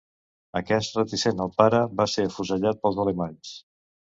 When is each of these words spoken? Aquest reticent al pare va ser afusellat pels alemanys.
Aquest 0.59 0.95
reticent 0.99 1.45
al 1.45 1.53
pare 1.63 1.83
va 2.01 2.09
ser 2.15 2.27
afusellat 2.31 2.83
pels 2.87 2.99
alemanys. 3.05 3.57